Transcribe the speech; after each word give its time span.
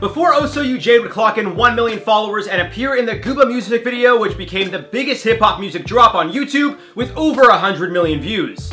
Before 0.00 0.46
So 0.46 0.60
You 0.60 0.78
Jade 0.78 1.02
would 1.02 1.10
clock 1.10 1.38
in 1.38 1.56
1 1.56 1.74
million 1.74 1.98
followers 1.98 2.46
and 2.46 2.62
appear 2.62 2.94
in 2.94 3.04
the 3.04 3.18
Gooba 3.18 3.48
music 3.48 3.82
video, 3.82 4.16
which 4.16 4.38
became 4.38 4.70
the 4.70 4.78
biggest 4.78 5.24
hip 5.24 5.40
hop 5.40 5.58
music 5.58 5.84
drop 5.84 6.14
on 6.14 6.30
YouTube 6.30 6.78
with 6.94 7.10
over 7.16 7.42
100 7.42 7.92
million 7.92 8.20
views. 8.20 8.70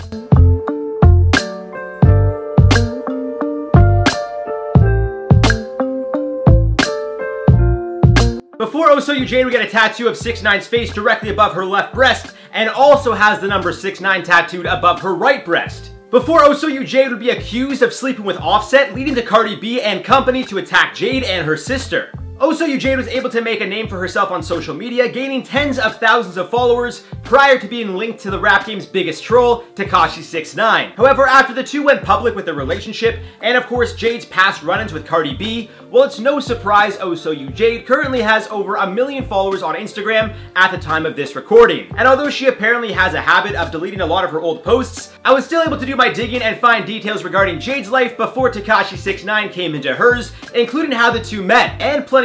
Before 8.60 9.02
So 9.02 9.12
You 9.12 9.26
Jade 9.26 9.46
would 9.46 9.52
get 9.52 9.66
a 9.66 9.70
tattoo 9.70 10.07
of 10.07 10.18
6 10.18 10.41
9's 10.44 10.68
face 10.68 10.94
directly 10.94 11.32
above 11.32 11.54
her 11.54 11.66
left 11.66 11.91
breast, 11.91 12.35
and 12.54 12.70
also 12.70 13.13
has 13.13 13.40
the 13.41 13.48
number 13.48 13.73
6 13.73 13.99
9 13.99 14.23
tattooed 14.23 14.68
above 14.68 15.02
her 15.02 15.16
right 15.16 15.44
breast. 15.44 15.95
Before 16.12 16.54
So 16.54 16.84
Jade 16.84 17.09
would 17.09 17.20
be 17.20 17.32
accused 17.32 17.82
of 17.82 17.91
sleeping 17.91 18.26
with 18.26 18.38
Offset, 18.38 18.94
leading 18.94 19.16
to 19.16 19.23
Cardi 19.23 19.55
B 19.55 19.82
and 19.82 20.04
company 20.04 20.44
to 20.46 20.59
attack 20.59 20.94
Jade 20.94 21.23
and 21.23 21.46
her 21.46 21.58
sister. 21.58 22.12
Oh 22.38 22.53
So 22.53 22.66
You 22.66 22.77
Jade 22.77 22.98
was 22.98 23.07
able 23.07 23.30
to 23.30 23.39
make 23.39 23.62
a 23.62 23.66
name 23.66 23.88
for 23.88 23.98
herself 23.98 24.30
on 24.30 24.43
social 24.43 24.76
media, 24.76 25.07
gaining 25.07 25.41
tens 25.41 25.79
of 25.79 26.01
thousands 26.01 26.35
of 26.35 26.49
followers 26.49 27.05
prior 27.23 27.57
to 27.57 27.65
being 27.65 27.96
linked 27.96 28.20
to 28.20 28.29
the 28.29 28.37
rap 28.37 28.65
game's 28.65 28.85
biggest 28.85 29.23
troll, 29.23 29.63
Tekashi69. 29.76 30.95
However, 30.95 31.26
after 31.27 31.54
the 31.54 31.63
two 31.63 31.82
went 31.82 32.04
public 32.04 32.35
with 32.35 32.43
their 32.43 32.54
relationship, 32.54 33.21
and 33.40 33.57
of 33.57 33.65
course 33.68 33.95
Jade's 33.95 34.26
past 34.26 34.63
run-ins 34.63 34.91
with 34.91 35.05
Cardi 35.07 35.34
B, 35.34 35.70
well 35.90 36.04
it's 36.04 36.20
no 36.20 36.41
surprise 36.41 36.98
Oso 36.98 37.18
So 37.18 37.32
You 37.32 37.49
Jade 37.51 37.87
currently 37.87 38.21
has 38.21 38.49
over 38.49 38.76
a 38.76 38.85
million 38.91 39.26
followers 39.26 39.63
on 39.63 39.76
Instagram 39.76 40.35
at 40.57 40.71
the 40.71 40.77
time 40.77 41.05
of 41.05 41.15
this 41.15 41.38
recording. 41.38 41.88
And 41.98 42.05
although 42.05 42.29
she 42.29 42.48
apparently 42.48 42.91
has 42.91 43.13
a 43.13 43.21
habit 43.21 43.55
of 43.55 43.71
deleting 43.71 44.01
a 44.01 44.05
lot 44.05 44.26
of 44.26 44.32
her 44.32 44.41
old 44.41 44.62
posts, 44.62 45.13
I 45.23 45.34
was 45.34 45.45
still 45.45 45.63
able 45.63 45.79
to 45.79 45.85
do 45.85 45.95
my 45.95 46.10
digging 46.12 46.41
and 46.41 46.60
find 46.60 46.85
details 46.85 47.23
regarding 47.23 47.62
Jade's 47.62 47.90
life 47.90 48.17
before 48.17 48.51
Tekashi69 48.51 49.54
came 49.54 49.73
into 49.73 49.95
hers, 49.95 50.34
including 50.54 50.91
how 50.91 51.12
the 51.12 51.23
two 51.23 51.41
met, 51.41 51.82
and 51.82 52.05
plenty 52.05 52.24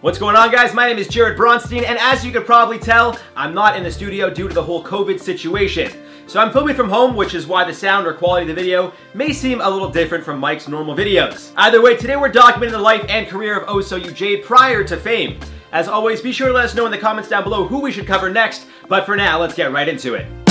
What's 0.00 0.18
going 0.18 0.36
on 0.36 0.52
guys? 0.52 0.72
My 0.74 0.86
name 0.86 0.98
is 0.98 1.08
Jared 1.08 1.36
Bronstein, 1.36 1.82
and 1.82 1.98
as 1.98 2.24
you 2.24 2.30
could 2.30 2.46
probably 2.46 2.78
tell, 2.78 3.18
I'm 3.34 3.52
not 3.52 3.76
in 3.76 3.82
the 3.82 3.90
studio 3.90 4.32
due 4.32 4.46
to 4.46 4.54
the 4.54 4.62
whole 4.62 4.84
COVID 4.84 5.18
situation. 5.18 5.90
So 6.28 6.38
I'm 6.38 6.52
filming 6.52 6.76
from 6.76 6.88
home, 6.88 7.16
which 7.16 7.34
is 7.34 7.48
why 7.48 7.64
the 7.64 7.74
sound 7.74 8.06
or 8.06 8.12
quality 8.14 8.48
of 8.48 8.54
the 8.54 8.62
video 8.62 8.92
may 9.12 9.32
seem 9.32 9.60
a 9.60 9.68
little 9.68 9.90
different 9.90 10.24
from 10.24 10.38
Mike's 10.38 10.68
normal 10.68 10.94
videos. 10.94 11.52
Either 11.56 11.82
way, 11.82 11.96
today 11.96 12.14
we're 12.14 12.30
documenting 12.30 12.70
the 12.70 12.78
life 12.78 13.04
and 13.08 13.26
career 13.26 13.58
of 13.58 13.84
So 13.84 13.96
You 13.96 14.12
Jade 14.12 14.44
prior 14.44 14.84
to 14.84 14.96
fame. 14.96 15.40
As 15.72 15.88
always, 15.88 16.20
be 16.20 16.30
sure 16.30 16.46
to 16.46 16.54
let 16.54 16.66
us 16.66 16.76
know 16.76 16.86
in 16.86 16.92
the 16.92 16.98
comments 16.98 17.28
down 17.28 17.42
below 17.42 17.66
who 17.66 17.80
we 17.80 17.90
should 17.90 18.06
cover 18.06 18.30
next, 18.30 18.66
but 18.86 19.04
for 19.04 19.16
now, 19.16 19.40
let's 19.40 19.54
get 19.54 19.72
right 19.72 19.88
into 19.88 20.14
it. 20.14 20.49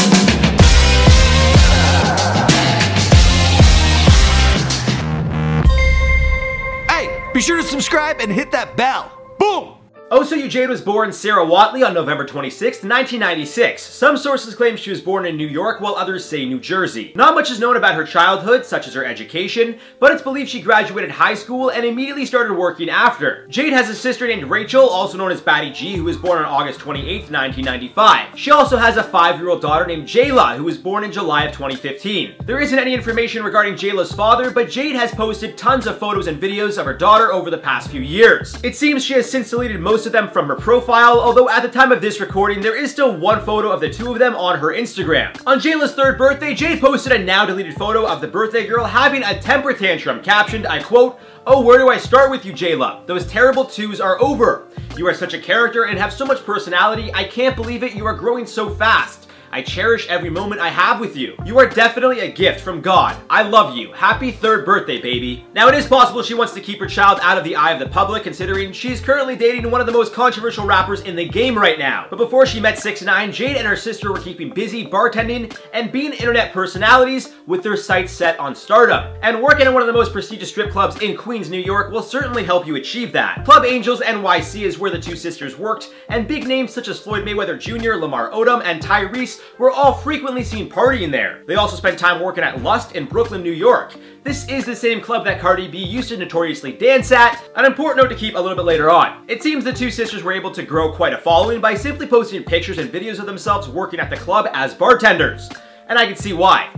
Subscribe 7.69 8.19
and 8.19 8.31
hit 8.31 8.51
that 8.51 8.75
bell. 8.75 9.11
Boom! 9.37 9.78
Oh 10.11 10.23
So 10.23 10.33
You 10.33 10.47
Jade 10.47 10.69
was 10.69 10.81
born 10.81 11.13
Sarah 11.13 11.45
Watley 11.45 11.83
on 11.83 11.93
November 11.93 12.25
26, 12.25 12.77
1996. 12.77 13.83
Some 13.83 14.17
sources 14.17 14.55
claim 14.55 14.75
she 14.75 14.89
was 14.89 15.01
born 15.01 15.23
in 15.23 15.37
New 15.37 15.45
York, 15.45 15.81
while 15.81 15.93
others 15.93 16.25
say 16.25 16.45
New 16.45 16.59
Jersey. 16.59 17.11
Not 17.13 17.35
much 17.35 17.51
is 17.51 17.59
known 17.59 17.77
about 17.77 17.93
her 17.93 18.05
childhood, 18.05 18.65
such 18.65 18.87
as 18.87 18.95
her 18.95 19.05
education, 19.05 19.77
but 19.99 20.11
it's 20.11 20.23
believed 20.23 20.49
she 20.49 20.63
graduated 20.63 21.11
high 21.11 21.35
school 21.35 21.69
and 21.69 21.85
immediately 21.85 22.25
started 22.25 22.55
working 22.55 22.89
after. 22.89 23.45
Jade 23.49 23.71
has 23.71 23.87
a 23.87 23.93
sister 23.93 24.25
named 24.25 24.49
Rachel, 24.49 24.89
also 24.89 25.15
known 25.15 25.31
as 25.31 25.41
Batty 25.41 25.69
G, 25.69 25.95
who 25.95 26.05
was 26.05 26.17
born 26.17 26.39
on 26.39 26.45
August 26.45 26.79
28, 26.79 27.29
1995. 27.29 28.39
She 28.39 28.49
also 28.49 28.77
has 28.77 28.97
a 28.97 29.03
five-year-old 29.03 29.61
daughter 29.61 29.85
named 29.85 30.07
Jayla, 30.07 30.55
who 30.55 30.63
was 30.63 30.79
born 30.79 31.03
in 31.03 31.11
July 31.11 31.43
of 31.43 31.51
2015. 31.51 32.33
There 32.47 32.59
isn't 32.59 32.79
any 32.79 32.95
information 32.95 33.43
regarding 33.43 33.75
Jayla's 33.75 34.11
father, 34.11 34.49
but 34.49 34.71
Jade 34.71 34.95
has 34.95 35.11
posted 35.11 35.55
tons 35.55 35.85
of 35.85 35.99
photos 35.99 36.25
and 36.25 36.41
videos 36.41 36.79
of 36.79 36.87
her 36.87 36.97
daughter 36.97 37.31
over 37.31 37.51
the 37.51 37.59
past 37.59 37.91
few 37.91 38.01
years. 38.01 38.55
It 38.63 38.75
seems 38.75 39.05
she 39.05 39.13
has 39.13 39.29
since 39.29 39.51
deleted 39.51 39.79
most 39.79 39.98
of 40.05 40.11
them 40.11 40.29
from 40.29 40.47
her 40.47 40.55
profile, 40.55 41.19
although 41.19 41.49
at 41.49 41.61
the 41.61 41.69
time 41.69 41.91
of 41.91 42.01
this 42.01 42.19
recording, 42.19 42.61
there 42.61 42.75
is 42.75 42.91
still 42.91 43.15
one 43.15 43.43
photo 43.43 43.69
of 43.71 43.81
the 43.81 43.89
two 43.89 44.11
of 44.11 44.19
them 44.19 44.35
on 44.35 44.59
her 44.59 44.67
Instagram. 44.67 45.41
On 45.47 45.59
Jayla's 45.59 45.93
third 45.93 46.17
birthday, 46.17 46.53
Jay 46.53 46.79
posted 46.79 47.11
a 47.11 47.19
now 47.19 47.45
deleted 47.45 47.75
photo 47.75 48.05
of 48.05 48.21
the 48.21 48.27
birthday 48.27 48.67
girl 48.67 48.85
having 48.85 49.23
a 49.23 49.39
temper 49.39 49.73
tantrum, 49.73 50.21
captioned, 50.21 50.67
I 50.67 50.81
quote, 50.81 51.19
Oh, 51.47 51.61
where 51.61 51.77
do 51.77 51.89
I 51.89 51.97
start 51.97 52.29
with 52.29 52.45
you, 52.45 52.53
Jayla? 52.53 53.05
Those 53.07 53.25
terrible 53.25 53.65
twos 53.65 54.01
are 54.01 54.21
over. 54.21 54.67
You 54.97 55.07
are 55.07 55.13
such 55.13 55.33
a 55.33 55.39
character 55.39 55.85
and 55.85 55.97
have 55.97 56.11
so 56.11 56.25
much 56.25 56.43
personality, 56.45 57.11
I 57.13 57.23
can't 57.23 57.55
believe 57.55 57.83
it, 57.83 57.93
you 57.93 58.05
are 58.05 58.13
growing 58.13 58.45
so 58.45 58.69
fast. 58.69 59.28
I 59.51 59.63
cherish 59.63 60.07
every 60.07 60.29
moment 60.29 60.61
I 60.61 60.69
have 60.69 60.99
with 60.99 61.17
you. 61.17 61.35
You 61.43 61.57
are 61.57 61.67
definitely 61.67 62.19
a 62.19 62.31
gift 62.31 62.61
from 62.61 62.81
God. 62.81 63.19
I 63.29 63.41
love 63.41 63.75
you. 63.75 63.91
Happy 63.93 64.31
third 64.31 64.63
birthday, 64.63 65.01
baby. 65.01 65.45
Now, 65.55 65.67
it 65.67 65.75
is 65.75 65.87
possible 65.87 66.21
she 66.21 66.35
wants 66.35 66.53
to 66.53 66.61
keep 66.61 66.79
her 66.79 66.85
child 66.85 67.19
out 67.23 67.37
of 67.37 67.43
the 67.43 67.55
eye 67.55 67.71
of 67.71 67.79
the 67.79 67.87
public, 67.87 68.23
considering 68.23 68.71
she's 68.71 69.01
currently 69.01 69.35
dating 69.35 69.69
one 69.71 69.81
of 69.81 69.87
the 69.87 69.93
most 69.93 70.13
controversial 70.13 70.67
rappers 70.67 71.01
in 71.01 71.15
the 71.15 71.27
game 71.27 71.57
right 71.57 71.79
now. 71.79 72.05
But 72.09 72.17
before 72.17 72.45
she 72.45 72.59
met 72.59 72.77
6 72.77 73.01
9 73.01 73.31
Jade 73.31 73.57
and 73.57 73.67
her 73.67 73.75
sister 73.75 74.11
were 74.11 74.19
keeping 74.19 74.53
busy 74.53 74.85
bartending 74.85 75.57
and 75.73 75.91
being 75.91 76.13
internet 76.13 76.53
personalities 76.53 77.33
with 77.47 77.63
their 77.63 77.77
sights 77.77 78.11
set 78.11 78.39
on 78.39 78.53
stardom. 78.53 79.15
And 79.23 79.41
working 79.41 79.65
at 79.65 79.73
one 79.73 79.81
of 79.81 79.87
the 79.87 79.93
most 79.93 80.13
prestigious 80.13 80.49
strip 80.49 80.71
clubs 80.71 81.01
in 81.01 81.17
Queens, 81.17 81.49
New 81.49 81.57
York 81.57 81.91
will 81.91 82.03
certainly 82.03 82.43
help 82.43 82.67
you 82.67 82.75
achieve 82.75 83.11
that. 83.13 83.43
Club 83.45 83.65
Angels 83.65 84.01
NYC 84.01 84.61
is 84.61 84.77
where 84.77 84.91
the 84.91 85.01
two 85.01 85.15
sisters 85.15 85.57
worked, 85.57 85.89
and 86.09 86.27
big 86.27 86.47
names 86.47 86.71
such 86.71 86.87
as 86.87 86.99
Floyd 86.99 87.25
Mayweather 87.25 87.59
Jr., 87.59 87.93
Lamar 87.95 88.29
Odom, 88.31 88.61
and 88.63 88.81
Tyrese 88.81 89.38
were 89.57 89.71
all 89.71 89.93
frequently 89.93 90.43
seen 90.43 90.69
partying 90.69 91.11
there. 91.11 91.43
They 91.47 91.55
also 91.55 91.75
spent 91.75 91.99
time 91.99 92.21
working 92.21 92.43
at 92.43 92.61
Lust 92.63 92.95
in 92.95 93.05
Brooklyn, 93.05 93.43
New 93.43 93.51
York. 93.51 93.95
This 94.23 94.47
is 94.47 94.65
the 94.65 94.75
same 94.75 95.01
club 95.01 95.25
that 95.25 95.39
Cardi 95.39 95.67
B 95.67 95.77
used 95.77 96.09
to 96.09 96.17
notoriously 96.17 96.73
dance 96.73 97.11
at, 97.11 97.41
an 97.55 97.65
important 97.65 98.03
note 98.03 98.09
to 98.09 98.19
keep 98.19 98.35
a 98.35 98.39
little 98.39 98.55
bit 98.55 98.65
later 98.65 98.89
on. 98.89 99.25
It 99.27 99.43
seems 99.43 99.63
the 99.63 99.73
two 99.73 99.91
sisters 99.91 100.23
were 100.23 100.33
able 100.33 100.51
to 100.51 100.63
grow 100.63 100.91
quite 100.91 101.13
a 101.13 101.17
following 101.17 101.61
by 101.61 101.75
simply 101.75 102.07
posting 102.07 102.43
pictures 102.43 102.77
and 102.77 102.91
videos 102.91 103.19
of 103.19 103.25
themselves 103.25 103.69
working 103.69 103.99
at 103.99 104.09
the 104.09 104.17
club 104.17 104.47
as 104.53 104.73
bartenders. 104.73 105.49
And 105.87 105.97
I 105.97 106.05
can 106.05 106.15
see 106.15 106.33
why. 106.33 106.69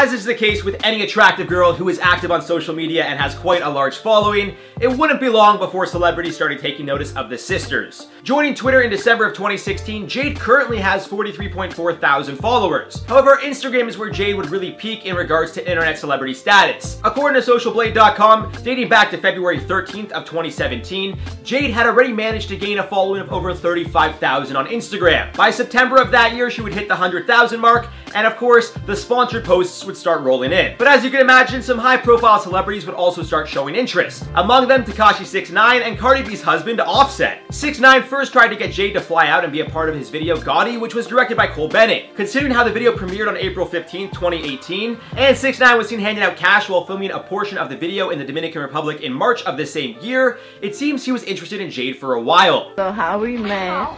As 0.00 0.14
is 0.14 0.24
the 0.24 0.34
case 0.34 0.64
with 0.64 0.82
any 0.82 1.02
attractive 1.02 1.46
girl 1.46 1.74
who 1.74 1.90
is 1.90 1.98
active 1.98 2.30
on 2.30 2.40
social 2.40 2.74
media 2.74 3.04
and 3.04 3.20
has 3.20 3.34
quite 3.34 3.60
a 3.60 3.68
large 3.68 3.98
following, 3.98 4.56
it 4.80 4.88
wouldn't 4.88 5.20
be 5.20 5.28
long 5.28 5.58
before 5.58 5.84
celebrities 5.84 6.34
started 6.34 6.58
taking 6.58 6.86
notice 6.86 7.14
of 7.16 7.28
the 7.28 7.36
sisters. 7.36 8.08
Joining 8.22 8.54
Twitter 8.54 8.80
in 8.80 8.88
December 8.88 9.26
of 9.26 9.34
2016, 9.34 10.08
Jade 10.08 10.38
currently 10.38 10.78
has 10.78 11.06
43.4 11.06 12.00
thousand 12.00 12.36
followers. 12.36 13.04
However, 13.04 13.40
Instagram 13.42 13.88
is 13.88 13.98
where 13.98 14.08
Jade 14.08 14.36
would 14.36 14.48
really 14.48 14.72
peak 14.72 15.04
in 15.04 15.16
regards 15.16 15.52
to 15.52 15.68
internet 15.68 15.98
celebrity 15.98 16.32
status. 16.32 16.98
According 17.04 17.42
to 17.42 17.46
socialblade.com, 17.46 18.52
dating 18.62 18.88
back 18.88 19.10
to 19.10 19.18
February 19.18 19.60
13th 19.60 20.12
of 20.12 20.24
2017, 20.24 21.18
Jade 21.44 21.72
had 21.72 21.86
already 21.86 22.14
managed 22.14 22.48
to 22.48 22.56
gain 22.56 22.78
a 22.78 22.82
following 22.84 23.20
of 23.20 23.30
over 23.30 23.52
35,000 23.52 24.56
on 24.56 24.66
Instagram. 24.68 25.36
By 25.36 25.50
September 25.50 26.00
of 26.00 26.10
that 26.10 26.34
year, 26.34 26.50
she 26.50 26.62
would 26.62 26.72
hit 26.72 26.88
the 26.88 26.94
100,000 26.94 27.60
mark, 27.60 27.90
and 28.14 28.26
of 28.26 28.36
course, 28.36 28.70
the 28.86 28.96
sponsored 28.96 29.44
posts 29.44 29.84
would 29.84 29.96
start 29.96 30.22
rolling 30.22 30.52
in. 30.52 30.76
But 30.78 30.88
as 30.88 31.04
you 31.04 31.10
can 31.10 31.20
imagine, 31.20 31.62
some 31.62 31.78
high-profile 31.78 32.40
celebrities 32.40 32.86
would 32.86 32.94
also 32.94 33.22
start 33.22 33.48
showing 33.48 33.74
interest. 33.74 34.28
Among 34.34 34.68
them, 34.68 34.84
Tekashi 34.84 35.24
69 35.24 35.82
and 35.82 35.98
Cardi 35.98 36.22
B's 36.22 36.42
husband, 36.42 36.80
Offset. 36.80 37.42
69 37.52 38.02
first 38.04 38.32
tried 38.32 38.48
to 38.48 38.56
get 38.56 38.72
Jade 38.72 38.94
to 38.94 39.00
fly 39.00 39.28
out 39.28 39.44
and 39.44 39.52
be 39.52 39.60
a 39.60 39.68
part 39.68 39.88
of 39.88 39.94
his 39.94 40.10
video 40.10 40.36
Gotti, 40.36 40.80
which 40.80 40.94
was 40.94 41.06
directed 41.06 41.36
by 41.36 41.46
Cole 41.46 41.68
Bennett. 41.68 42.14
Considering 42.16 42.52
how 42.52 42.64
the 42.64 42.72
video 42.72 42.92
premiered 42.92 43.28
on 43.28 43.36
April 43.36 43.66
15, 43.66 44.10
2018, 44.10 44.98
and 45.16 45.36
69 45.36 45.78
was 45.78 45.88
seen 45.88 45.98
handing 45.98 46.24
out 46.24 46.36
cash 46.36 46.68
while 46.68 46.84
filming 46.84 47.10
a 47.10 47.20
portion 47.20 47.58
of 47.58 47.68
the 47.68 47.76
video 47.76 48.10
in 48.10 48.18
the 48.18 48.24
Dominican 48.24 48.62
Republic 48.62 49.00
in 49.02 49.12
March 49.12 49.42
of 49.44 49.56
the 49.56 49.66
same 49.66 49.98
year, 50.00 50.38
it 50.62 50.74
seems 50.74 51.04
he 51.04 51.12
was 51.12 51.22
interested 51.24 51.60
in 51.60 51.70
Jade 51.70 51.96
for 51.98 52.14
a 52.14 52.20
while. 52.20 52.72
So 52.76 52.92
how 52.92 53.18
we 53.18 53.36
met, 53.36 53.96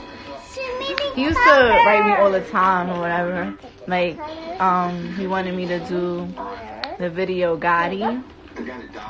he 1.15 1.23
used 1.23 1.37
to 1.37 1.51
write 1.87 2.05
me 2.05 2.13
all 2.13 2.31
the 2.31 2.41
time 2.51 2.91
or 2.91 3.01
whatever. 3.01 3.57
Like, 3.87 4.19
um, 4.61 5.13
he 5.15 5.27
wanted 5.27 5.55
me 5.55 5.67
to 5.67 5.81
do 5.81 6.29
the 6.99 7.11
video 7.11 7.57
Gotti, 7.57 8.23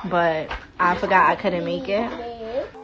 but 0.04 0.50
I 0.80 0.94
forgot 0.94 1.30
I 1.30 1.36
couldn't 1.36 1.64
make 1.64 1.88
it. 1.88 2.10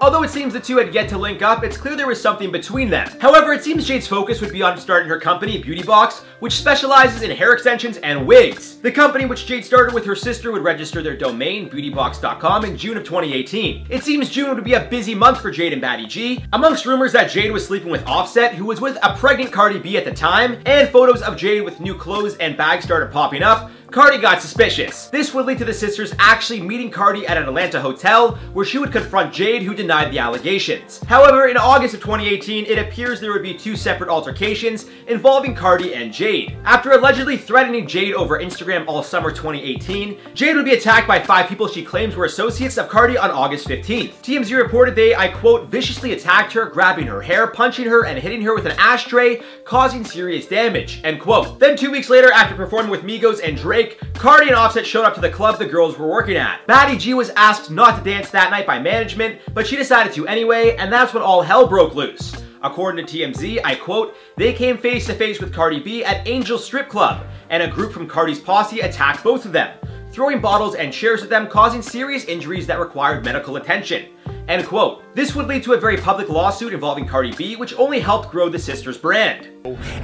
Although 0.01 0.23
it 0.23 0.31
seems 0.31 0.53
the 0.53 0.61
two 0.61 0.77
had 0.77 0.95
yet 0.95 1.09
to 1.09 1.19
link 1.19 1.43
up, 1.43 1.65
it's 1.65 1.77
clear 1.77 1.97
there 1.97 2.07
was 2.07 2.23
something 2.23 2.53
between 2.53 2.89
them. 2.89 3.09
However, 3.21 3.53
it 3.53 3.65
seems 3.65 3.85
Jade's 3.85 4.07
focus 4.07 4.41
would 4.41 4.53
be 4.53 4.63
on 4.63 4.79
starting 4.79 5.09
her 5.09 5.19
company, 5.19 5.61
Beauty 5.61 5.83
Box, 5.83 6.21
which 6.39 6.53
specializes 6.53 7.23
in 7.23 7.33
hair 7.33 7.53
extensions 7.53 7.97
and 7.99 8.25
wigs. 8.25 8.77
The 8.77 8.93
company 8.93 9.27
which 9.27 9.47
Jade 9.47 9.65
started 9.65 9.93
with 9.93 10.05
her 10.05 10.15
sister 10.15 10.53
would 10.53 10.63
register 10.63 11.03
their 11.03 11.17
domain, 11.17 11.69
beautybox.com, 11.69 12.65
in 12.65 12.77
June 12.77 12.97
of 12.97 13.03
2018. 13.03 13.89
It 13.91 14.05
seems 14.05 14.31
June 14.31 14.55
would 14.55 14.63
be 14.63 14.75
a 14.75 14.85
busy 14.85 15.17
month 15.17 15.41
for 15.41 15.51
Jade 15.51 15.73
and 15.73 15.83
Batty 15.83 16.07
G. 16.07 16.45
Amongst 16.53 16.87
rumors 16.87 17.13
that 17.13 17.31
Jade 17.31 17.51
was 17.51 17.67
sleeping 17.67 17.91
with 17.91 18.07
Offset, 18.07 18.55
who 18.55 18.67
was 18.67 18.81
with 18.81 18.97
a 19.03 19.17
pregnant 19.17 19.53
Cardi 19.53 19.81
B 19.81 19.97
at 19.97 20.05
the 20.05 20.15
time, 20.15 20.63
and 20.65 20.89
photos 20.91 21.23
of 21.23 21.37
Jade 21.37 21.65
with 21.65 21.81
new 21.81 21.97
clothes 21.97 22.37
and 22.37 22.57
bags 22.57 22.85
started 22.85 23.11
popping 23.11 23.43
up, 23.43 23.73
Cardi 23.91 24.19
got 24.19 24.43
suspicious. 24.43 25.07
This 25.07 25.33
would 25.33 25.47
lead 25.47 25.57
to 25.59 25.65
the 25.65 25.73
sisters 25.73 26.13
actually 26.19 26.61
meeting 26.61 26.91
Cardi 26.91 27.27
at 27.27 27.39
an 27.39 27.45
Atlanta 27.45 27.81
hotel 27.81 28.33
where 28.53 28.67
she 28.67 28.77
would 28.77 28.93
confront 28.93 29.33
Jade 29.33 29.63
who 29.63 29.75
denied 29.75 30.13
the 30.13 30.19
allegations. 30.19 31.03
However, 31.05 31.47
in 31.49 31.57
August 31.57 31.95
of 31.95 32.01
2018, 32.01 32.67
it 32.67 32.79
appears 32.79 33.19
there 33.19 33.33
would 33.33 33.43
be 33.43 33.55
two 33.55 33.77
separate 33.77 34.11
altercations 34.11 34.87
involving 35.07 35.55
Cardi 35.55 35.95
and 35.95 36.13
Jade. 36.13 36.59
After 36.65 36.93
allegedly 36.93 37.39
threatening 37.39 37.87
Jade 37.87 38.13
over 38.13 38.39
Instagram 38.39 38.87
all 38.87 39.03
summer 39.03 39.31
2018, 39.31 40.19
Jade 40.35 40.57
would 40.57 40.67
be 40.67 40.75
attacked 40.75 41.09
by 41.09 41.19
five 41.19 41.49
people 41.49 41.67
she 41.67 41.83
claims 41.83 42.15
were 42.15 42.27
associates 42.27 42.77
of 42.77 42.91
Cardi 42.91 43.17
on 43.17 43.31
August 43.31 43.67
15th. 43.69 44.13
TMZ 44.21 44.55
reported 44.55 44.97
they, 44.97 45.15
I 45.15 45.29
quote, 45.29 45.71
viciously 45.71 46.13
attacked 46.13 46.53
her, 46.53 46.67
grabbing 46.67 47.07
her 47.07 47.23
hair, 47.23 47.47
punching 47.47 47.87
her, 47.87 48.05
and 48.05 48.19
hitting 48.19 48.43
her 48.43 48.55
with 48.55 48.67
an 48.67 48.77
ashtray, 48.79 49.41
causing 49.65 50.05
serious 50.05 50.47
damage, 50.47 51.01
end 51.05 51.21
quote. 51.21 51.59
Then 51.59 51.75
two 51.75 51.91
weeks 51.91 52.11
later, 52.11 52.31
after 52.31 52.55
performing 52.55 52.91
with 52.91 53.03
Migos 53.03 53.41
and 53.43 53.57
Drake, 53.57 53.78
Cardi 54.15 54.49
and 54.49 54.57
Offset 54.57 54.87
showed 54.87 55.05
up 55.05 55.15
to 55.15 55.21
the 55.21 55.31
club 55.31 55.59
the 55.59 55.67
girls 55.67 55.99
were 55.99 56.09
working 56.09 56.37
at. 56.37 56.67
Batty 56.67 56.99
G 56.99 57.15
was 57.15 57.31
asked 57.31 57.71
not 57.71 57.99
to 57.99 58.11
dance 58.11 58.31
that 58.31 58.51
night 58.51 58.67
by 58.67 58.79
management, 58.79 59.41
but 59.55 59.67
she 59.67 59.77
decided 59.77 60.13
to 60.15 60.27
anyway, 60.27 60.77
and 60.77 60.93
that's 60.93 61.15
when 61.15 61.23
all 61.23 61.43
hell 61.43 61.67
broke 61.67 61.95
loose. 61.95 62.35
According 62.63 63.07
to 63.07 63.19
TMZ, 63.19 63.61
I 63.65 63.77
quote, 63.77 64.17
they 64.37 64.53
came 64.53 64.77
face 64.77 65.07
to 65.07 65.15
face 65.15 65.41
with 65.41 65.55
Cardi 65.55 65.81
B 65.81 66.05
at 66.05 66.27
Angel 66.27 66.59
Strip 66.59 66.89
Club, 66.89 67.25
and 67.51 67.63
a 67.63 67.69
group 67.69 67.93
from 67.93 68.09
Cardi's 68.09 68.41
posse 68.41 68.81
attacked 68.81 69.23
both 69.23 69.45
of 69.45 69.53
them, 69.53 69.77
throwing 70.11 70.41
bottles 70.41 70.75
and 70.75 70.93
chairs 70.93 71.23
at 71.23 71.31
them, 71.31 71.47
causing 71.47 71.83
serious 71.83 72.25
injuries 72.25 72.67
that 72.67 72.81
required 72.81 73.25
medical 73.25 73.57
attention. 73.57 74.07
End 74.49 74.67
quote. 74.67 75.03
This 75.15 75.35
would 75.35 75.47
lead 75.47 75.63
to 75.65 75.75
a 75.75 75.81
very 75.81 75.97
public 75.99 76.29
lawsuit 76.29 76.73
involving 76.73 77.07
Cardi 77.07 77.33
B, 77.33 77.55
which 77.55 77.75
only 77.75 78.01
helped 78.01 78.31
grow 78.31 78.49
the 78.49 78.59
sisters' 78.59 78.99
brand. 78.99 79.51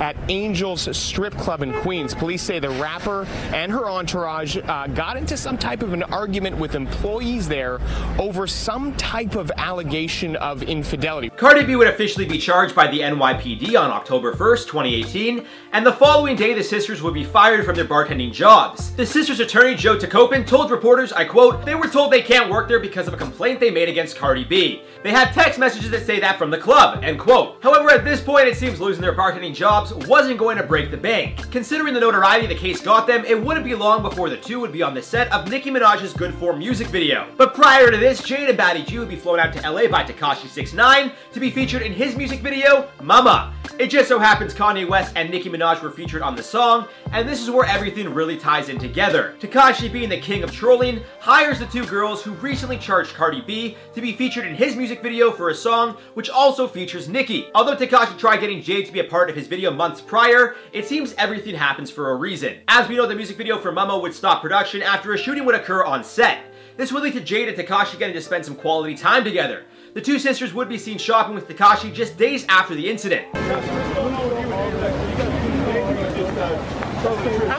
At 0.01 0.17
Angel's 0.31 0.95
Strip 0.97 1.35
Club 1.35 1.63
in 1.63 1.73
Queens, 1.81 2.15
police 2.15 2.43
say 2.43 2.59
the 2.59 2.71
rapper 2.71 3.27
and 3.53 3.71
her 3.73 3.87
entourage 3.87 4.57
uh, 4.57 4.87
got 4.89 5.17
into 5.17 5.37
some 5.37 5.57
type 5.57 5.83
of 5.83 5.93
an 5.93 6.03
argument 6.05 6.59
with 6.59 6.75
employees 6.75 7.49
there 7.49 7.81
over 8.19 8.47
some 8.47 8.95
type 8.97 9.35
of 9.35 9.51
allegation 9.57 10.37
of 10.37 10.63
infidelity. 10.63 11.31
Cardi 11.31 11.65
B 11.65 11.77
would 11.77 11.89
officially 11.89 12.27
be 12.27 12.39
charged 12.39 12.75
by 12.75 12.87
the 12.87 13.01
NYPD 13.01 13.81
on 13.81 13.91
October 13.91 14.33
1st, 14.33 14.67
2018, 14.67 15.47
and 15.73 15.87
the 15.87 15.93
following 15.93 16.37
day 16.37 16.55
the 16.55 16.63
sisters 16.63 17.03
would 17.03 17.15
be 17.15 17.25
fired 17.25 17.65
from 17.65 17.75
their 17.75 17.85
bartending 17.85 18.33
jobs. 18.33 18.95
The 18.95 19.07
sisters' 19.07 19.41
attorney, 19.41 19.75
Joe 19.75 19.97
Tacopina, 19.97 20.47
told 20.47 20.71
reporters, 20.71 21.13
I 21.13 21.25
quote, 21.25 21.65
they 21.65 21.75
were 21.75 21.89
told 21.89 22.13
they 22.13 22.23
can't 22.23 22.51
work 22.51 22.69
there 22.69 22.81
because 22.81 23.09
of 23.09 23.15
a 23.15 23.17
complaint 23.17 23.61
they 23.61 23.71
made 23.71 23.89
against 23.89 24.17
Cardi 24.17 24.45
B. 24.45 24.83
They 25.03 25.11
have 25.11 25.35
text 25.35 25.59
messages 25.59 25.91
that 25.91 26.07
say 26.07 26.19
that 26.21 26.39
from 26.39 26.51
the 26.51 26.59
club, 26.59 27.05
end 27.05 27.19
quote. 27.19 27.59
However, 27.63 27.91
at 27.91 28.05
this 28.05 28.23
point, 28.23 28.49
it 28.49 28.57
seems 28.57 28.81
losing 28.81 29.03
their 29.03 29.15
bartending 29.15 29.54
jobs 29.55 29.95
wasn't 30.07 30.39
going 30.39 30.57
to 30.57 30.63
break 30.63 30.91
the 30.91 30.97
bank. 30.97 31.51
Considering 31.51 31.95
the 31.95 32.01
notoriety 32.01 32.47
the 32.47 32.55
case 32.55 32.81
got 32.81 33.07
them, 33.07 33.25
it 33.25 33.41
wouldn't 33.41 33.65
be 33.65 33.75
long 33.75 34.03
before 34.03 34.29
the 34.29 34.37
two 34.37 34.61
would 34.61 34.73
be 34.73 34.83
on 34.83 34.95
the 34.95 35.03
set 35.03 35.33
of 35.33 35.49
Nicki 35.49 35.71
Minaj's 35.71 36.13
Good 36.13 36.35
Form 36.35 36.59
music 36.59 36.89
video. 36.89 37.29
But 37.37 37.55
prior 37.55 37.91
to 37.91 37.97
this, 37.97 38.23
Jade 38.23 38.49
and 38.49 38.59
Batty 38.59 38.83
G 38.83 38.99
would 38.99 39.09
be 39.09 39.17
flown 39.17 39.41
out 39.41 39.53
to 39.55 39.71
LA 39.71 39.89
by 39.89 40.05
Tekashi 40.05 40.49
69 40.49 41.13
to 41.33 41.41
be 41.41 41.51
featured 41.51 41.83
in 41.83 41.93
his 41.93 42.17
music 42.17 42.41
video, 42.41 42.89
Mama. 43.03 43.55
It 43.77 43.89
just 43.89 44.09
so 44.09 44.21
happens 44.21 44.55
Kanye 44.55 44.89
West 44.89 45.13
and 45.17 45.29
Nicki 45.29 45.51
Minaj 45.51 45.83
were 45.83 45.91
featured 45.91 46.23
on 46.23 46.37
the 46.37 46.43
song, 46.43 46.87
and 47.11 47.29
this 47.29 47.43
is 47.43 47.51
where 47.51 47.67
everything 47.67 48.15
really 48.15 48.37
ties 48.37 48.69
in 48.69 48.79
together. 48.79 49.35
Tekashi, 49.41 49.93
being 49.93 50.09
the 50.09 50.17
king 50.17 50.45
of 50.45 50.53
trolling, 50.53 51.03
hires 51.19 51.59
the 51.59 51.67
two 51.67 51.85
girls 51.85 52.23
who 52.23 52.33
recently 52.35 52.79
charged 52.79 53.15
Cardi 53.15 53.41
B 53.41 53.77
to 53.95 54.01
be 54.01 54.13
featured 54.13 54.47
in 54.47 54.55
his 54.55 54.77
music 54.77 55.03
video 55.03 55.33
for 55.33 55.49
a 55.49 55.55
song 55.55 55.97
which 56.15 56.31
also 56.31 56.69
features 56.69 57.09
Nicki. 57.09 57.49
Although 57.55 57.77
Tekashi 57.77 58.17
tried 58.17 58.41
getting 58.41 58.63
Jade 58.63 58.87
to 58.87 58.93
be 58.93 59.01
a 59.01 59.05
part 59.05 59.29
of 59.29 59.35
his 59.35 59.49
video 59.49 59.73
months 59.73 60.01
prior, 60.01 60.55
it 60.73 60.87
seems 60.87 61.13
everything 61.19 61.57
happens 61.57 61.91
for 61.91 62.13
a 62.13 62.17
reason. 62.17 62.59
As 62.69 62.89
we 62.89 62.97
know, 62.97 63.07
the 63.07 63.17
music 63.17 63.37
video 63.37 63.59
for 63.59 63.73
Mama 63.73 63.99
would 63.99 64.15
stop 64.15 64.41
production 64.41 64.83
after 64.83 65.15
a 65.15 65.19
shooting 65.19 65.45
would 65.45 65.57
occur 65.57 65.83
on 65.83 66.05
set. 66.05 66.54
This 66.77 66.91
would 66.91 67.05
lead 67.05 67.13
to 67.13 67.21
Jade 67.21 67.49
and 67.49 67.57
Tekashi 67.57 67.99
getting 67.99 68.15
to 68.15 68.21
spend 68.21 68.45
some 68.45 68.57
quality 68.57 68.97
time 68.97 69.23
together. 69.23 69.63
The 69.95 70.01
two 70.01 70.19
sisters 70.19 70.53
would 70.53 70.69
be 70.69 70.77
seen 70.77 70.99
shopping 70.99 71.37
with 71.37 71.47
Tekashi 71.47 71.95
just 71.95 72.19
days 72.19 72.45
after 72.49 72.75
the 72.75 72.91
incident. 72.91 73.29
I'm 73.33 73.45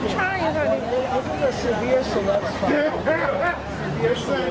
trying, 0.10 0.54
honey. 0.54 0.82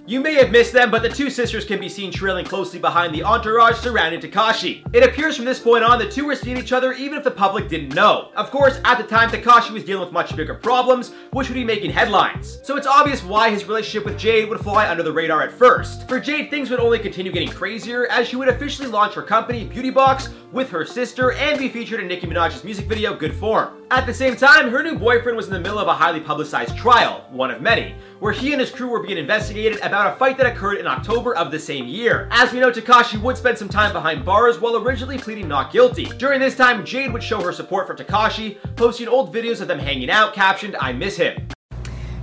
You 0.06 0.20
may 0.20 0.34
have 0.34 0.50
missed 0.50 0.72
them, 0.72 0.90
but 0.90 1.02
the 1.02 1.08
two 1.08 1.30
sisters 1.30 1.64
can 1.64 1.80
be 1.80 1.88
seen 1.88 2.10
trailing 2.10 2.44
closely 2.44 2.78
behind 2.78 3.14
the 3.14 3.22
entourage 3.22 3.76
surrounding 3.76 4.20
Tekashi. 4.20 4.84
It 4.94 5.02
appears 5.02 5.36
from 5.36 5.44
this 5.44 5.60
point 5.60 5.84
on 5.84 5.98
the 5.98 6.08
two 6.08 6.26
were 6.26 6.34
seeing 6.34 6.56
each 6.56 6.72
other 6.72 6.92
even 6.92 7.18
if 7.18 7.24
the 7.24 7.30
public 7.30 7.68
didn't 7.68 7.94
know. 7.94 8.30
Of 8.36 8.50
course, 8.50 8.80
at 8.84 8.96
the 8.96 9.04
time, 9.04 9.30
Tekashi 9.30 9.70
was 9.70 9.84
dealing 9.84 10.04
with 10.04 10.12
much 10.12 10.34
bigger 10.34 10.54
problems, 10.54 11.12
which 11.32 11.48
would 11.48 11.54
be 11.54 11.64
making 11.64 11.90
headlines. 11.90 12.58
So 12.62 12.76
it's 12.76 12.86
obvious 12.86 13.22
why 13.22 13.50
his 13.50 13.64
relationship 13.64 14.04
with 14.04 14.18
Jade 14.18 14.48
would 14.48 14.60
fly 14.60 14.88
under 14.88 15.02
the 15.02 15.12
radar 15.12 15.42
at 15.42 15.52
first. 15.52 16.08
For 16.08 16.20
Jade, 16.20 16.50
things 16.50 16.70
would 16.70 16.80
only 16.80 16.98
continue 16.98 17.32
getting 17.32 17.50
crazier 17.50 18.06
as 18.08 18.28
she 18.28 18.36
would 18.36 18.48
officially 18.48 18.88
launch 18.88 19.14
her 19.14 19.22
company, 19.22 19.64
Beauty 19.64 19.90
Box, 19.90 20.28
with 20.52 20.70
her 20.70 20.84
sister 20.84 21.32
and 21.32 21.58
be 21.58 21.68
featured 21.68 22.00
in 22.00 22.08
Nicki 22.08 22.26
Minaj's 22.26 22.64
music 22.64 22.86
video, 22.86 23.14
Good 23.14 23.34
Form. 23.34 23.83
At 23.94 24.06
the 24.06 24.12
same 24.12 24.34
time, 24.34 24.70
her 24.70 24.82
new 24.82 24.98
boyfriend 24.98 25.36
was 25.36 25.46
in 25.46 25.52
the 25.52 25.60
middle 25.60 25.78
of 25.78 25.86
a 25.86 25.94
highly 25.94 26.18
publicized 26.18 26.76
trial, 26.76 27.24
one 27.30 27.52
of 27.52 27.62
many, 27.62 27.94
where 28.18 28.32
he 28.32 28.50
and 28.50 28.60
his 28.60 28.68
crew 28.68 28.88
were 28.88 29.04
being 29.04 29.18
investigated 29.18 29.78
about 29.82 30.12
a 30.12 30.16
fight 30.16 30.36
that 30.38 30.46
occurred 30.46 30.78
in 30.78 30.86
October 30.88 31.36
of 31.36 31.52
the 31.52 31.60
same 31.60 31.86
year. 31.86 32.26
As 32.32 32.52
we 32.52 32.58
know, 32.58 32.72
Tekashi 32.72 33.22
would 33.22 33.36
spend 33.36 33.56
some 33.56 33.68
time 33.68 33.92
behind 33.92 34.24
bars 34.24 34.60
while 34.60 34.76
originally 34.76 35.16
pleading 35.16 35.46
not 35.46 35.72
guilty. 35.72 36.06
During 36.18 36.40
this 36.40 36.56
time, 36.56 36.84
Jade 36.84 37.12
would 37.12 37.22
show 37.22 37.40
her 37.40 37.52
support 37.52 37.86
for 37.86 37.94
Tekashi, 37.94 38.58
posting 38.74 39.06
old 39.06 39.32
videos 39.32 39.60
of 39.60 39.68
them 39.68 39.78
hanging 39.78 40.10
out 40.10 40.34
captioned, 40.34 40.74
I 40.80 40.92
miss 40.92 41.16
him. 41.16 41.46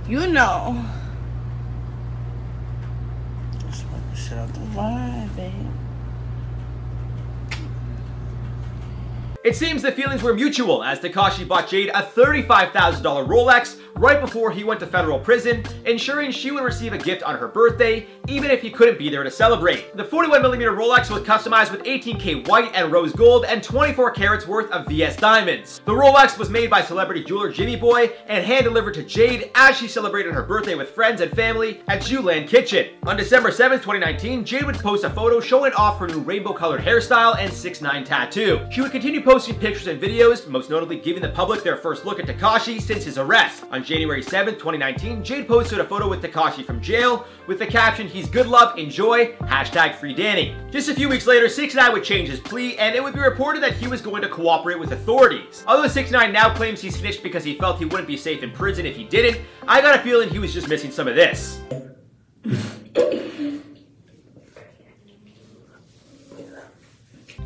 You 0.06 0.26
know. 0.26 0.84
Just 3.66 3.86
want 3.86 4.10
to 4.10 4.20
shut 4.20 4.36
out 4.36 4.52
the 4.52 4.60
vibe, 4.60 5.36
babe. 5.36 5.71
It 9.44 9.56
seems 9.56 9.82
the 9.82 9.90
feelings 9.90 10.22
were 10.22 10.34
mutual 10.34 10.84
as 10.84 11.00
Tekashi 11.00 11.48
bought 11.48 11.68
Jade 11.68 11.88
a 11.88 12.02
$35,000 12.02 13.02
Rolex 13.26 13.80
right 13.96 14.20
before 14.20 14.50
he 14.50 14.64
went 14.64 14.80
to 14.80 14.86
federal 14.86 15.18
prison, 15.18 15.64
ensuring 15.84 16.30
she 16.30 16.50
would 16.50 16.62
receive 16.62 16.92
a 16.92 16.98
gift 16.98 17.22
on 17.24 17.36
her 17.36 17.48
birthday, 17.48 18.06
even 18.28 18.50
if 18.50 18.62
he 18.62 18.70
couldn't 18.70 18.98
be 18.98 19.10
there 19.10 19.22
to 19.24 19.30
celebrate. 19.30 19.96
The 19.96 20.04
41mm 20.04 20.76
Rolex 20.76 21.10
was 21.10 21.22
customized 21.22 21.72
with 21.72 21.82
18K 21.82 22.48
white 22.48 22.70
and 22.74 22.92
rose 22.92 23.12
gold 23.12 23.44
and 23.44 23.62
24 23.62 24.12
carats 24.12 24.46
worth 24.46 24.70
of 24.70 24.86
VS 24.86 25.16
diamonds. 25.16 25.80
The 25.84 25.92
Rolex 25.92 26.38
was 26.38 26.48
made 26.48 26.70
by 26.70 26.82
celebrity 26.82 27.24
jeweler 27.24 27.50
Jimmy 27.50 27.76
Boy 27.76 28.12
and 28.28 28.44
hand-delivered 28.44 28.94
to 28.94 29.02
Jade 29.02 29.50
as 29.54 29.76
she 29.76 29.88
celebrated 29.88 30.32
her 30.34 30.42
birthday 30.42 30.76
with 30.76 30.90
friends 30.90 31.20
and 31.20 31.32
family 31.32 31.82
at 31.88 32.02
Jewland 32.02 32.48
Kitchen. 32.48 32.94
On 33.04 33.16
December 33.16 33.50
7, 33.50 33.78
2019, 33.78 34.44
Jade 34.44 34.64
would 34.64 34.78
post 34.78 35.04
a 35.04 35.10
photo 35.10 35.40
showing 35.40 35.72
off 35.74 35.98
her 35.98 36.06
new 36.06 36.20
rainbow-colored 36.20 36.80
hairstyle 36.80 37.36
and 37.38 37.50
6'9 37.50 38.04
tattoo. 38.04 38.64
She 38.70 38.80
would 38.80 38.92
continue 38.92 39.20
posting 39.32 39.58
pictures 39.58 39.86
and 39.86 39.98
videos, 39.98 40.46
most 40.46 40.68
notably 40.68 40.94
giving 40.94 41.22
the 41.22 41.28
public 41.30 41.62
their 41.62 41.78
first 41.78 42.04
look 42.04 42.20
at 42.20 42.26
Tekashi 42.26 42.78
since 42.78 43.02
his 43.02 43.16
arrest. 43.16 43.64
On 43.70 43.82
January 43.82 44.22
7, 44.22 44.52
2019, 44.56 45.24
Jade 45.24 45.48
posted 45.48 45.78
a 45.78 45.84
photo 45.86 46.06
with 46.06 46.22
Tekashi 46.22 46.62
from 46.62 46.82
jail 46.82 47.26
with 47.46 47.58
the 47.58 47.66
caption, 47.66 48.06
he's 48.06 48.28
good 48.28 48.46
love, 48.46 48.78
enjoy, 48.78 49.28
hashtag 49.36 49.94
free 49.94 50.12
Danny. 50.12 50.54
Just 50.70 50.90
a 50.90 50.94
few 50.94 51.08
weeks 51.08 51.26
later, 51.26 51.48
6 51.48 51.74
9 51.74 51.92
would 51.94 52.04
change 52.04 52.28
his 52.28 52.40
plea 52.40 52.76
and 52.76 52.94
it 52.94 53.02
would 53.02 53.14
be 53.14 53.20
reported 53.20 53.62
that 53.62 53.72
he 53.72 53.88
was 53.88 54.02
going 54.02 54.20
to 54.20 54.28
cooperate 54.28 54.78
with 54.78 54.92
authorities. 54.92 55.64
Although 55.66 55.88
6 55.88 56.10
9 56.10 56.30
now 56.30 56.54
claims 56.54 56.82
he 56.82 56.90
snitched 56.90 57.22
because 57.22 57.42
he 57.42 57.54
felt 57.54 57.78
he 57.78 57.86
wouldn't 57.86 58.08
be 58.08 58.18
safe 58.18 58.42
in 58.42 58.50
prison 58.50 58.84
if 58.84 58.94
he 58.94 59.04
didn't, 59.04 59.40
I 59.66 59.80
got 59.80 59.98
a 59.98 60.02
feeling 60.02 60.28
he 60.28 60.40
was 60.40 60.52
just 60.52 60.68
missing 60.68 60.90
some 60.90 61.08
of 61.08 61.14
this. 61.14 61.62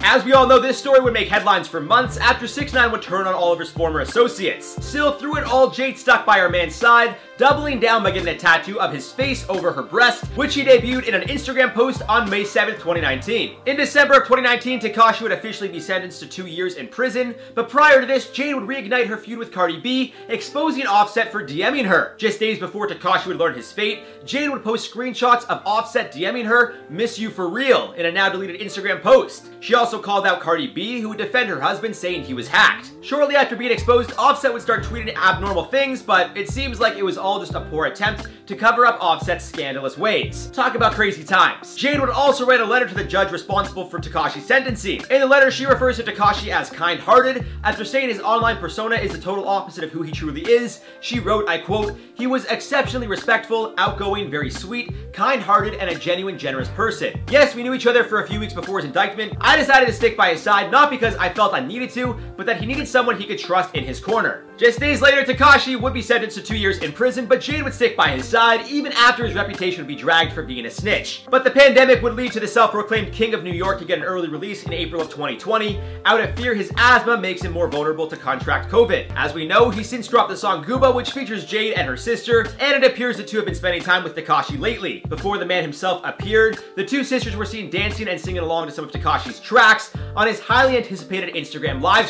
As 0.01 0.25
we 0.25 0.33
all 0.33 0.47
know, 0.47 0.59
this 0.59 0.79
story 0.79 1.01
would 1.01 1.13
make 1.13 1.29
headlines 1.29 1.67
for 1.69 1.81
months 1.81 2.17
after 2.17 2.47
6 2.47 2.73
9 2.73 2.93
would 2.93 3.03
turn 3.03 3.27
on 3.27 3.35
all 3.35 3.53
of 3.53 3.59
his 3.59 3.71
former 3.71 4.01
associates. 4.01 4.85
Still, 4.85 5.13
through 5.13 5.39
it 5.39 5.45
all, 5.45 5.71
Jade 5.71 5.99
stuck 5.99 6.25
by 6.25 6.39
her 6.39 6.49
man's 6.49 6.75
side, 6.75 7.17
doubling 7.39 7.79
down 7.79 8.03
by 8.03 8.11
getting 8.11 8.35
a 8.35 8.39
tattoo 8.39 8.81
of 8.81 8.93
his 8.93 9.13
face 9.13 9.47
over 9.49 9.73
her 9.73 9.83
breast, 9.83 10.25
which 10.37 10.53
she 10.53 10.65
debuted 10.65 11.07
in 11.07 11.15
an 11.15 11.29
Instagram 11.29 11.75
post 11.75 12.03
on 12.09 12.31
May 12.31 12.43
7th, 12.43 12.75
2019. 12.75 13.57
In 13.67 13.77
December 13.77 14.15
of 14.15 14.23
2019, 14.23 14.81
Tekashi 14.81 15.23
would 15.23 15.33
officially 15.33 15.69
be 15.69 15.81
sentenced 15.81 16.21
to 16.21 16.27
two 16.27 16.47
years 16.47 16.77
in 16.77 16.89
prison, 16.89 17.35
but 17.55 17.69
prior 17.69 18.01
to 18.01 18.07
this, 18.07 18.31
Jade 18.31 18.55
would 18.55 18.65
reignite 18.65 19.07
her 19.07 19.17
feud 19.17 19.39
with 19.39 19.53
Cardi 19.53 19.79
B, 19.79 20.15
exposing 20.29 20.87
Offset 20.87 21.31
for 21.31 21.47
DMing 21.47 21.85
her. 21.87 22.15
Just 22.17 22.41
days 22.41 22.59
before 22.59 22.89
Tekashi 22.89 23.27
would 23.27 23.39
learn 23.39 23.55
his 23.55 23.73
fate, 23.73 24.01
Jade 24.25 24.51
would 24.51 24.65
post 24.65 24.93
screenshots 24.93 25.45
of 25.47 25.63
Offset 25.67 26.13
DMing 26.13 26.47
her, 26.47 26.77
miss 26.89 27.19
you 27.19 27.31
for 27.31 27.49
real, 27.49 27.93
in 27.93 28.07
a 28.07 28.13
now 28.13 28.29
deleted 28.29 28.61
Instagram 28.61 29.03
post. 29.03 29.49
She 29.61 29.75
also 29.75 30.01
called 30.01 30.27
out 30.27 30.41
Cardi 30.41 30.69
B, 30.69 31.01
who 31.01 31.11
would 31.11 31.19
defend 31.19 31.49
her 31.49 31.61
husband 31.61 31.95
saying 31.95 32.25
he 32.25 32.35
was 32.35 32.49
hacked. 32.49 32.93
Shortly 33.03 33.37
after 33.37 33.57
being 33.57 33.73
exposed, 33.73 34.13
Offset 34.19 34.53
would 34.53 34.63
start 34.63 34.85
tweeting 34.85 35.15
abnormal 35.17 35.67
things, 35.67 36.03
but 36.03 36.37
it 36.37 36.49
seems 36.49 36.81
like 36.81 36.97
it 36.97 37.05
was 37.05 37.19
just 37.35 37.55
a 37.55 37.61
poor 37.63 37.87
attempt 37.87 38.29
to 38.47 38.55
cover 38.55 38.87
up 38.87 38.99
Offset's 39.01 39.45
scandalous 39.45 39.99
ways. 39.99 40.49
Talk 40.53 40.77
about 40.77 40.93
crazy 40.93 41.25
times. 41.25 41.75
Jade 41.75 41.99
would 41.99 42.09
also 42.09 42.47
write 42.47 42.61
a 42.61 42.65
letter 42.65 42.87
to 42.87 42.95
the 42.95 43.03
judge 43.03 43.33
responsible 43.33 43.89
for 43.89 43.99
Tekashi's 43.99 44.47
sentencing. 44.47 45.03
In 45.11 45.21
the 45.21 45.27
letter, 45.27 45.51
she 45.51 45.67
refers 45.67 45.97
to 45.97 46.05
Tekashi 46.05 46.53
as 46.53 46.71
kind-hearted. 46.71 47.45
After 47.65 47.85
saying 47.85 48.09
his 48.09 48.21
online 48.21 48.59
persona 48.59 48.95
is 48.95 49.11
the 49.11 49.21
total 49.21 49.49
opposite 49.49 49.83
of 49.83 49.91
who 49.91 50.03
he 50.03 50.13
truly 50.13 50.43
is, 50.43 50.83
she 51.01 51.19
wrote, 51.19 51.49
I 51.49 51.59
quote, 51.59 51.99
he 52.15 52.29
was 52.29 52.45
exceptionally 52.47 53.09
respectful, 53.09 53.75
outgoing, 53.77 54.31
very 54.31 54.51
sweet, 54.51 54.93
kind-hearted, 55.13 55.75
and 55.75 55.91
a 55.91 55.99
genuine, 55.99 56.39
generous 56.39 56.69
person. 56.69 57.21
Yes, 57.29 57.55
we 57.55 57.65
knew 57.65 57.75
each 57.75 57.89
other 57.89 58.05
for 58.05 58.23
a 58.23 58.29
few 58.29 58.39
weeks 58.39 58.55
before 58.55 58.79
his 58.79 58.87
indictment. 58.87 59.35
I 59.41 59.57
decided 59.57 59.87
to 59.87 59.93
stick 59.93 60.17
by 60.17 60.31
his 60.31 60.41
side, 60.41 60.71
not 60.71 60.91
because 60.91 61.17
I 61.17 61.33
felt 61.33 61.53
I 61.53 61.61
needed 61.61 61.91
to, 61.91 62.17
but 62.37 62.47
that 62.47 62.61
he 62.61 62.67
needed 62.67 62.87
someone 62.87 63.19
he 63.19 63.27
could 63.27 63.39
trust 63.39 63.75
in 63.75 63.83
his 63.83 63.99
corner. 63.99 64.45
Just 64.57 64.81
days 64.81 65.03
later, 65.03 65.23
Tekashi 65.23 65.79
would 65.79 65.93
be 65.93 66.01
sentenced 66.01 66.35
to 66.39 66.43
two 66.43 66.57
years 66.57 66.79
in 66.79 66.91
prison, 66.91 67.27
but 67.27 67.43
Jade 67.43 67.63
would 67.63 67.75
stick 67.75 67.95
by 67.95 68.09
his 68.09 68.27
side 68.27 68.67
even 68.67 68.91
after 68.93 69.27
his 69.27 69.35
reputation 69.35 69.81
would 69.81 69.87
be 69.87 69.95
dragged 69.95 70.33
for 70.33 70.43
being 70.43 70.65
a 70.65 70.71
snitch. 70.71 71.27
But 71.31 71.45
the 71.45 71.51
pandemic 71.51 72.03
would 72.03 72.15
lead 72.15 72.33
to 72.33 72.41
the 72.41 72.49
self-proclaimed 72.49 73.13
King 73.13 73.35
of 73.35 73.45
New 73.45 73.53
York 73.53 73.79
to 73.81 73.85
get 73.85 73.99
an 73.99 74.05
early 74.05 74.29
release 74.29 74.65
in 74.65 74.73
April 74.73 75.03
of 75.03 75.11
2020, 75.11 75.79
out 76.07 76.23
of 76.23 76.35
fear 76.37 76.55
his 76.55 76.73
asthma 76.79 77.19
makes 77.19 77.43
him 77.43 77.53
more 77.53 77.69
vulnerable 77.69 78.07
to 78.07 78.17
contract 78.17 78.71
COVID. 78.71 79.13
As 79.15 79.35
we 79.35 79.47
know, 79.47 79.69
he 79.69 79.83
since 79.83 80.09
dropped 80.09 80.31
the 80.31 80.37
song 80.37 80.65
Gooba, 80.65 80.95
which 80.95 81.11
features 81.11 81.45
Jade 81.45 81.75
and 81.75 81.87
her 81.87 81.97
sister, 81.97 82.47
and 82.59 82.83
it 82.83 82.91
appears 82.91 83.19
the 83.19 83.25
two 83.25 83.37
have 83.37 83.45
been 83.45 83.55
spending 83.55 83.83
time 83.83 84.03
with 84.03 84.17
Tekashi 84.17 84.59
lately. 84.59 85.03
Before 85.11 85.37
the 85.37 85.45
man 85.45 85.65
himself 85.65 86.01
appeared, 86.03 86.61
the 86.77 86.85
two 86.85 87.05
sisters 87.05 87.37
were 87.37 87.45
seen 87.45 87.69
dancing 87.69 88.09
and 88.09 88.19
singing 88.19 88.41
along 88.41 88.69
to 88.69 88.73
some 88.73 88.87
of 88.87 88.91
Tekashi's 88.91 89.39
tracks 89.39 89.93
on 90.15 90.27
his 90.27 90.41
highly 90.41 90.79
anticipated 90.79 91.35
Instagram 91.35 91.83
live 91.83 92.09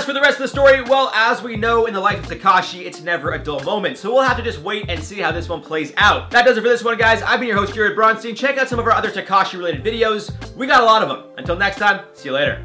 As 0.00 0.06
for 0.06 0.14
the 0.14 0.20
rest 0.22 0.36
of 0.36 0.44
the 0.44 0.48
story, 0.48 0.80
well, 0.80 1.10
as 1.12 1.42
we 1.42 1.56
know 1.56 1.84
in 1.84 1.92
the 1.92 2.00
life 2.00 2.20
of 2.20 2.24
Tekashi, 2.24 2.86
it's 2.86 3.02
never 3.02 3.32
a 3.32 3.38
dull 3.38 3.60
moment, 3.64 3.98
so 3.98 4.10
we'll 4.10 4.22
have 4.22 4.38
to 4.38 4.42
just 4.42 4.62
wait 4.62 4.88
and 4.88 5.04
see 5.04 5.20
how 5.20 5.30
this 5.30 5.46
one 5.46 5.60
plays 5.60 5.92
out. 5.98 6.30
That 6.30 6.46
does 6.46 6.56
it 6.56 6.62
for 6.62 6.68
this 6.68 6.82
one, 6.82 6.96
guys. 6.96 7.20
I've 7.20 7.38
been 7.38 7.50
your 7.50 7.58
host, 7.58 7.74
Jared 7.74 7.98
Bronstein. 7.98 8.34
Check 8.34 8.56
out 8.56 8.66
some 8.66 8.78
of 8.78 8.86
our 8.86 8.92
other 8.92 9.10
Tekashi-related 9.10 9.84
videos. 9.84 10.32
We 10.56 10.66
got 10.66 10.80
a 10.80 10.86
lot 10.86 11.02
of 11.02 11.10
them. 11.10 11.30
Until 11.36 11.54
next 11.54 11.76
time, 11.76 12.06
see 12.14 12.30
you 12.30 12.34
later. 12.34 12.64